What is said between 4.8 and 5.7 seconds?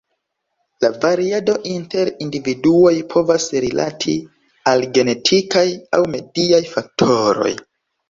genetikaj